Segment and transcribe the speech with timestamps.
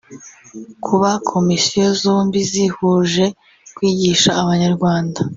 [0.85, 3.25] Kuba komisiyo zombi zihuje
[3.75, 5.19] kwigisha abanyarwanda